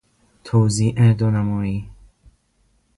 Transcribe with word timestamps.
توزیع 0.43 1.13
دو 1.13 1.31
نمایی 1.31 1.89